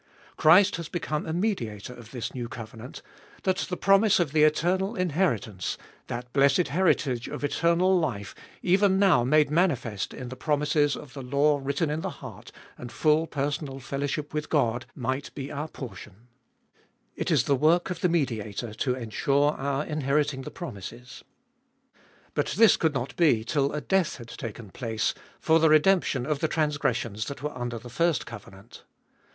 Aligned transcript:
Christ 0.35 0.77
has 0.77 0.89
become 0.89 1.27
a 1.27 1.31
Mediator 1.33 1.93
of 1.93 2.09
this 2.09 2.33
new 2.33 2.49
covenant, 2.49 3.03
that 3.43 3.57
the 3.69 3.77
promise 3.77 4.19
of 4.19 4.31
the 4.31 4.41
eternal 4.41 4.95
inheritance, 4.95 5.77
that 6.07 6.33
blessed 6.33 6.69
heritage 6.69 7.27
of 7.27 7.43
eternal 7.43 7.99
life 7.99 8.33
even 8.63 8.97
now 8.97 9.23
made 9.23 9.51
manifest 9.51 10.11
in 10.11 10.29
the 10.29 10.35
promises 10.35 10.95
of 10.95 11.13
the 11.13 11.21
law 11.21 11.59
written 11.61 11.91
in 11.91 12.01
the 12.01 12.09
heart 12.09 12.51
and 12.79 12.91
full 12.91 13.27
personal 13.27 13.79
fellowship 13.79 14.33
with 14.33 14.49
God, 14.49 14.87
might 14.95 15.31
be 15.35 15.51
our 15.51 15.67
portion; 15.67 16.27
it 17.15 17.29
is 17.29 17.43
the 17.43 17.53
work 17.55 17.91
of 17.91 18.01
the 18.01 18.09
Mediator 18.09 18.73
to 18.73 18.95
ensure 18.95 19.51
our 19.51 19.85
inheriting 19.85 20.41
the 20.41 20.49
promises. 20.49 21.23
But 22.33 22.47
this 22.57 22.75
could 22.75 22.95
not 22.95 23.15
be 23.17 23.43
till 23.43 23.71
a 23.71 23.81
death 23.81 24.17
had 24.17 24.29
taken 24.29 24.71
place 24.71 25.13
for 25.39 25.59
the 25.59 25.69
redemption 25.69 26.25
of 26.25 26.39
the 26.39 26.47
transgressions 26.47 27.25
that 27.25 27.43
were 27.43 27.55
under 27.55 27.77
the 27.77 27.87
first 27.87 28.25
covenant. 28.25 28.83